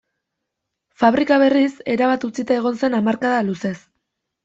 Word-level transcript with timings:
Fabrika, 1.03 1.37
berriz, 1.45 1.69
erabat 1.99 2.27
utzia 2.31 2.59
egon 2.59 2.83
zen 2.83 3.01
hamarkada 3.01 3.49
luzez. 3.53 3.79